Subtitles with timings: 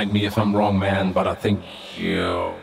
[0.00, 1.60] Mind me if I'm wrong, man, but I think
[1.94, 2.54] you're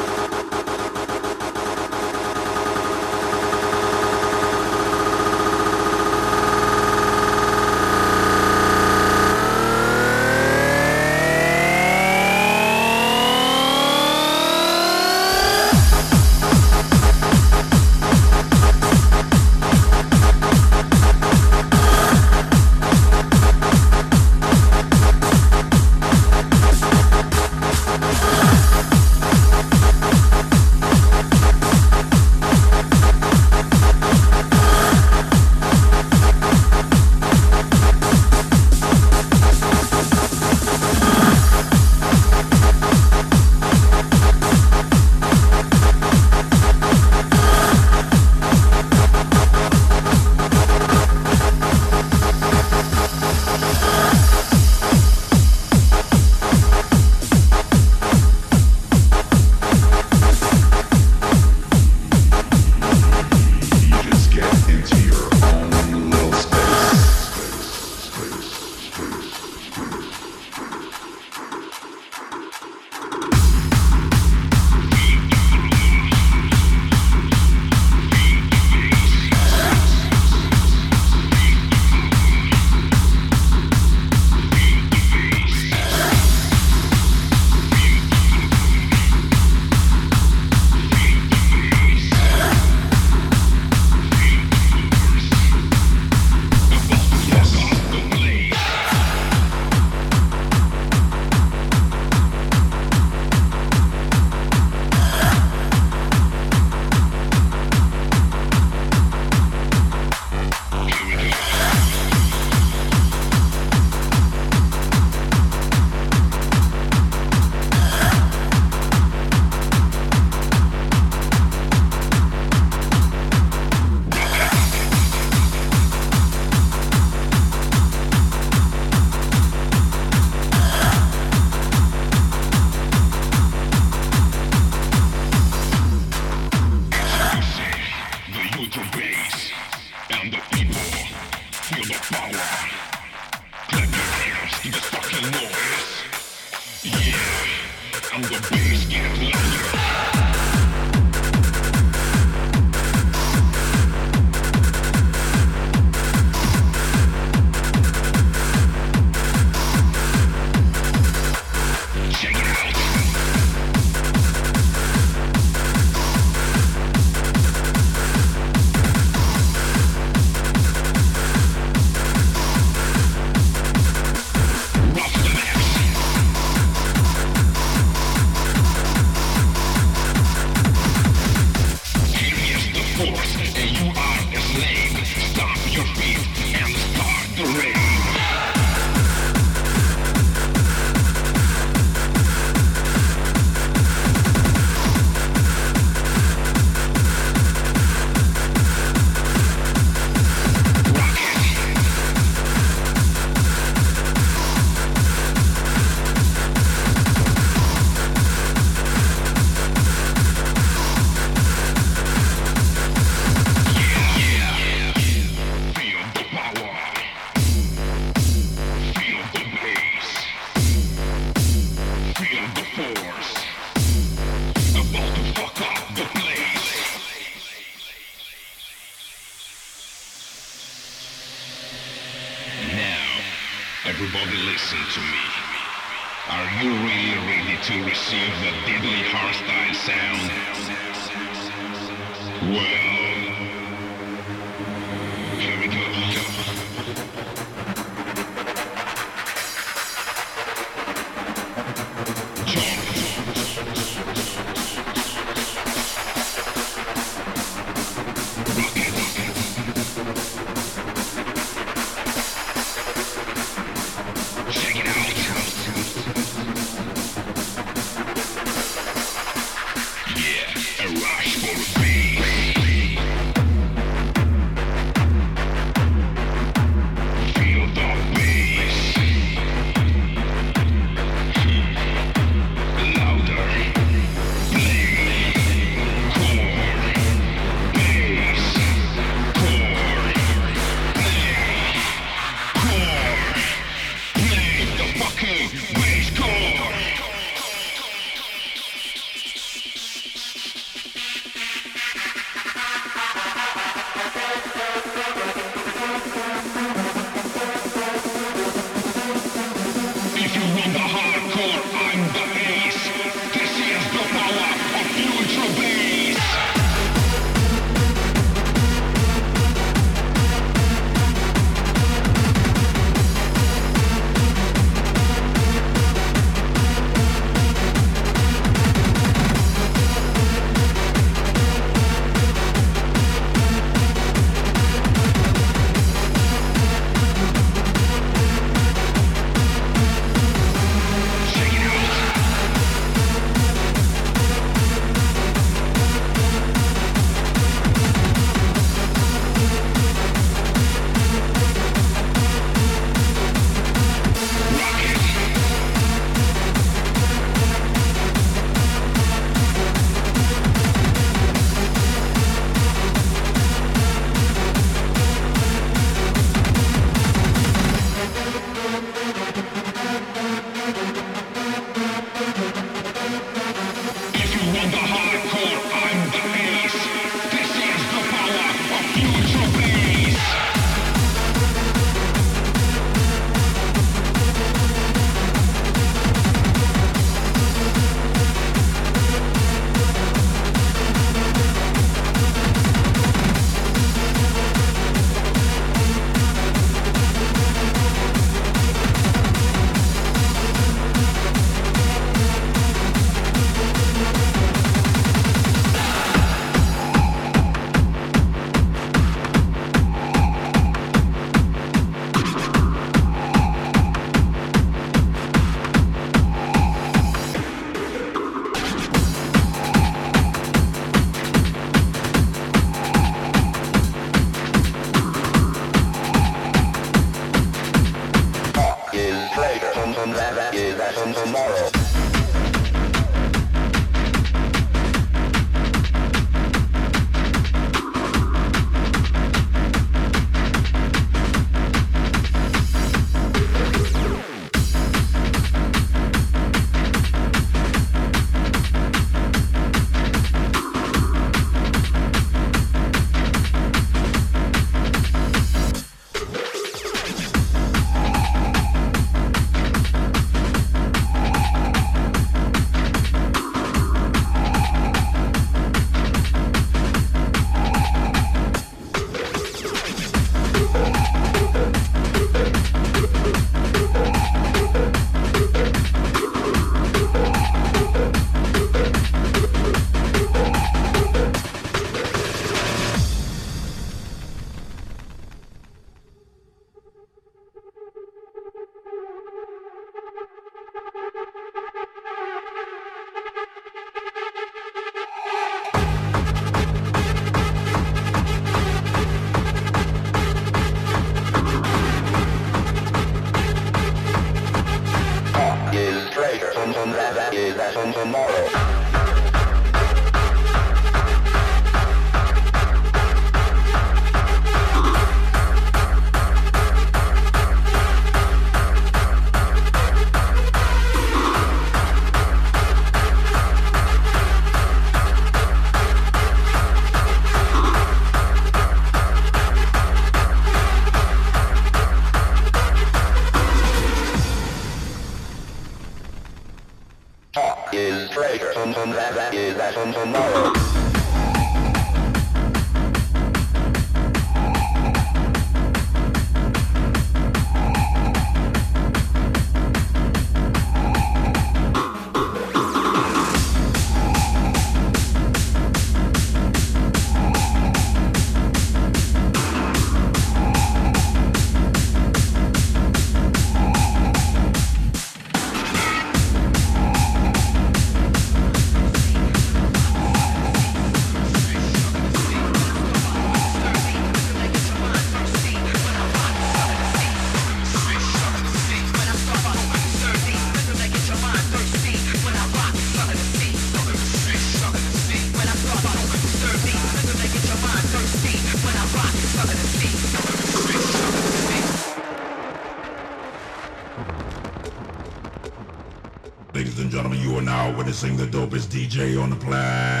[598.31, 600.00] dopest DJ on the planet.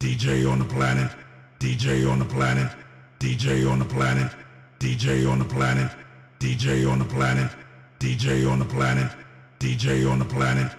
[0.00, 1.10] DJ on the planet.
[1.58, 2.70] DJ on the planet.
[3.18, 4.30] DJ on the planet.
[4.78, 5.90] DJ on the planet.
[6.38, 7.50] DJ on the planet.
[7.98, 9.10] DJ on the planet.
[9.58, 10.70] DJ on the planet.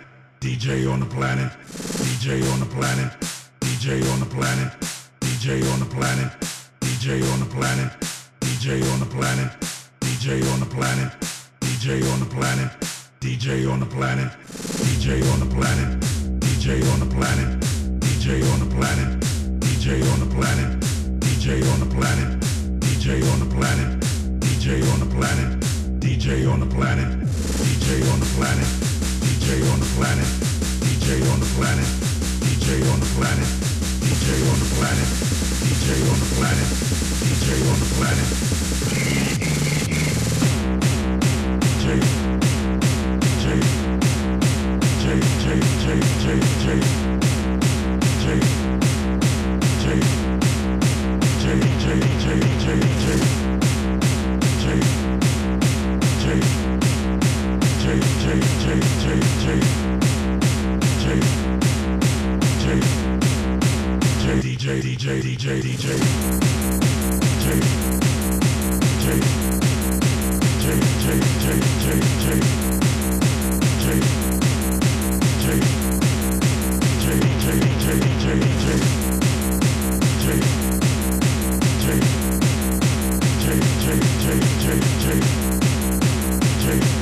[0.41, 1.51] DJ on the planet.
[2.01, 3.11] DJ on the planet.
[3.61, 4.71] DJ on the planet.
[5.21, 6.31] DJ on the planet.
[6.81, 7.91] DJ on the planet.
[8.41, 9.51] DJ on the planet.
[10.01, 11.11] DJ on the planet.
[11.61, 12.98] DJ on the planet.
[13.19, 15.99] DJ on the planet, DJ on the planet,
[16.39, 17.59] DJ on the planet,
[17.99, 19.19] DJ on the planet,
[19.59, 20.79] DJ on the planet,
[21.19, 22.39] DJ on the planet,
[22.79, 23.99] DJ on the planet,
[24.39, 25.59] DJ on the planet,
[25.99, 28.71] DJ on the planet, DJ on the planet, DJ on the planet,
[29.19, 31.91] DJ on the planet,
[32.39, 33.49] DJ on the planet,
[33.99, 35.09] DJ on the planet,
[35.59, 36.71] DJ on the planet,
[37.19, 38.27] DJ on the planet,
[41.99, 42.18] DJ
[45.09, 45.17] J J
[64.95, 65.19] J J J
[73.79, 74.28] J
[77.49, 78.77] J, J, J, J,
[80.21, 80.39] J, J,
[81.81, 82.13] J, J,
[83.39, 85.17] J, J, J, J, J,
[86.61, 86.98] J,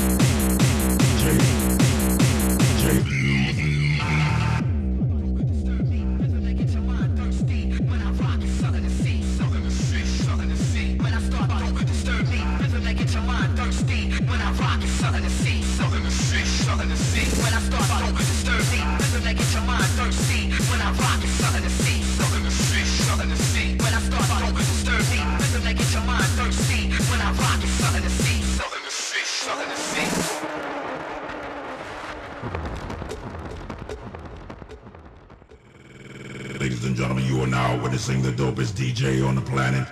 [38.07, 39.86] witnessing the dopest DJ on the planet.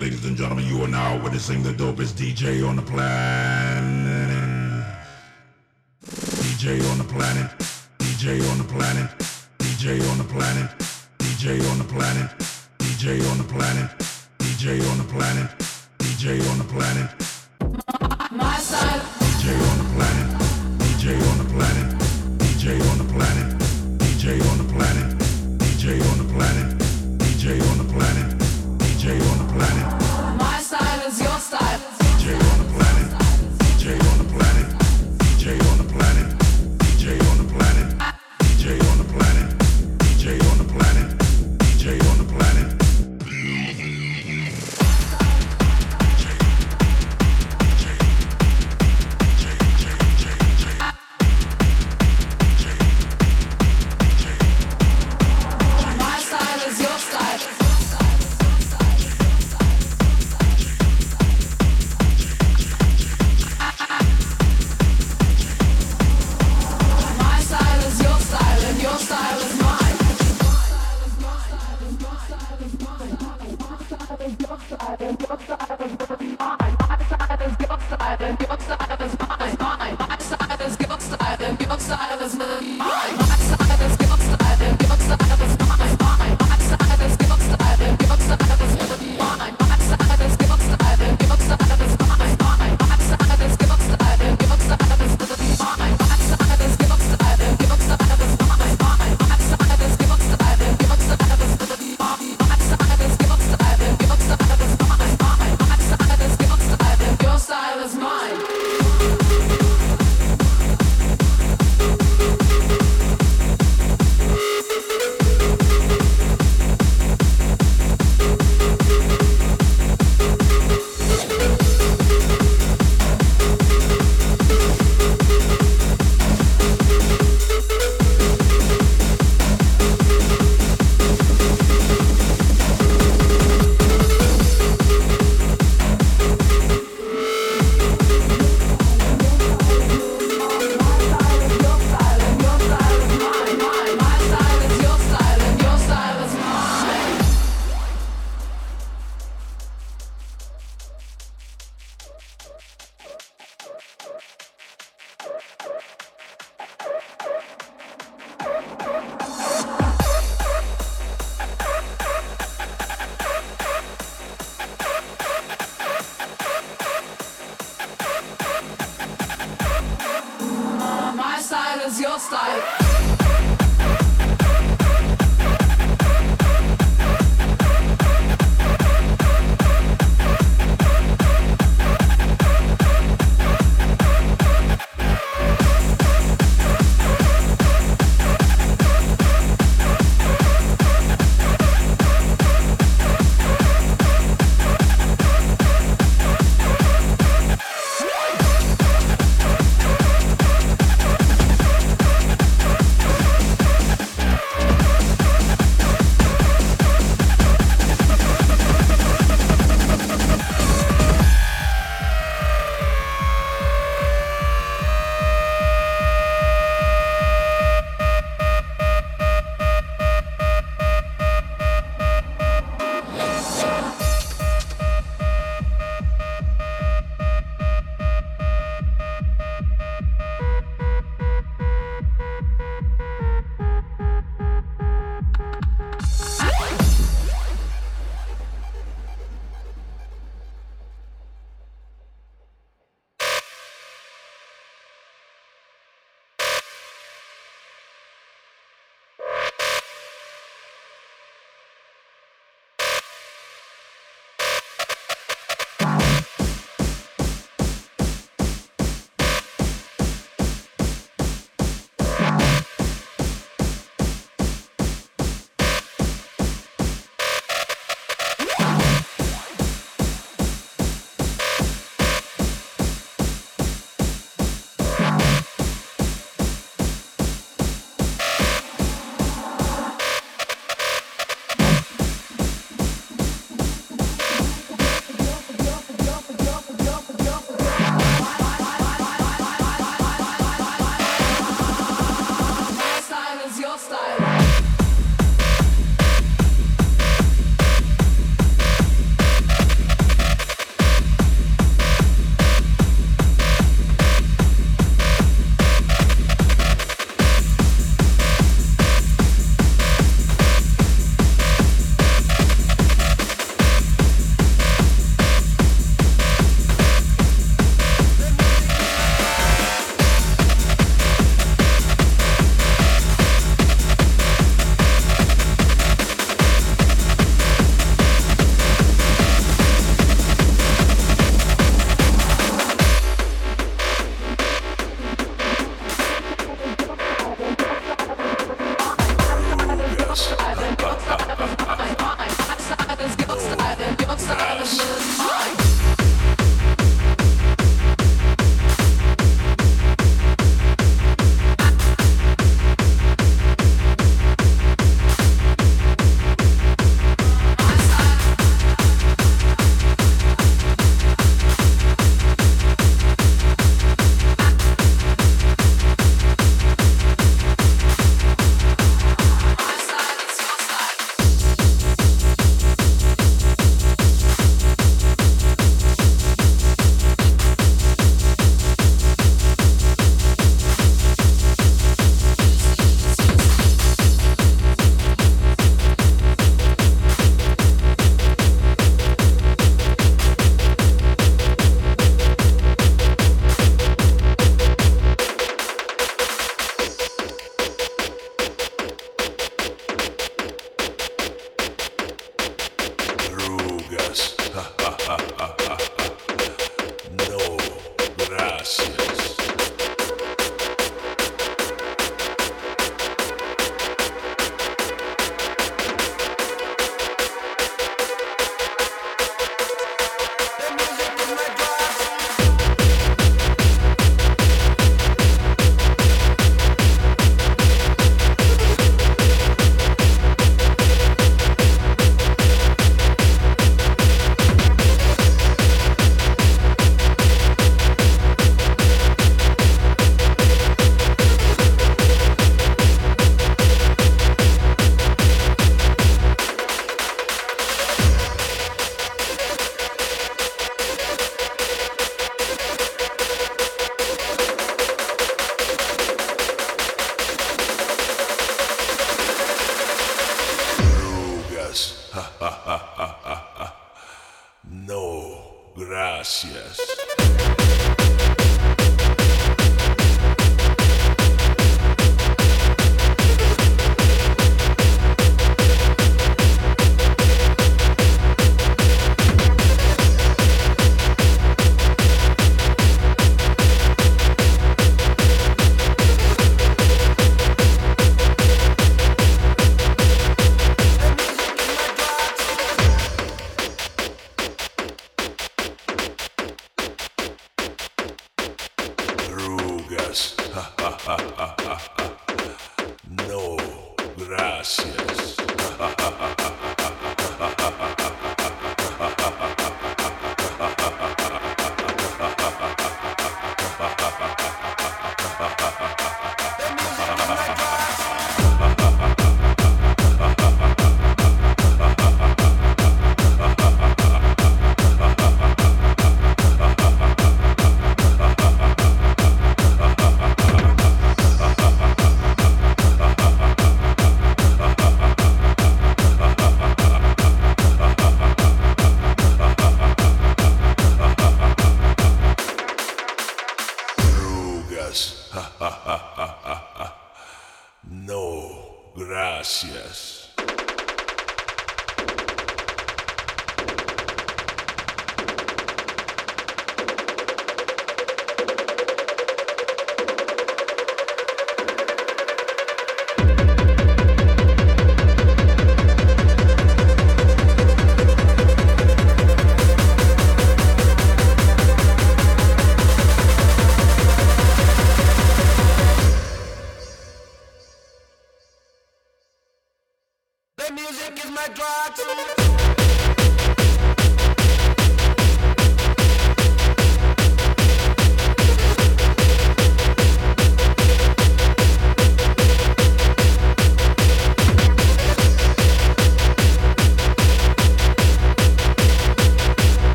[0.00, 4.84] Ladies and gentlemen, you are now witnessing the dopest DJ on the planet.
[6.02, 7.48] DJ on the planet.
[7.98, 9.08] DJ on the planet.
[9.58, 10.68] DJ on the planet.
[11.18, 12.28] DJ on the planet.
[12.78, 13.88] DJ on the planet.
[14.38, 15.48] DJ on the planet.
[15.98, 17.08] DJ on the planet.
[18.32, 20.27] My side, DJ on the planet.